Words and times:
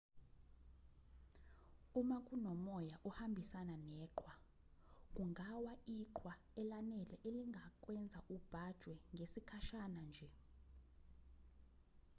uma 1.99 2.17
kunomoya 2.27 2.95
ohambisana 3.09 3.75
neqhwa 3.91 4.33
kungawa 5.15 5.73
iqhwa 5.97 6.33
elanele 6.61 7.15
elingakwenza 7.27 8.19
ubhajwe 8.35 8.95
ngesikhashana 9.13 10.01
nje 10.09 10.29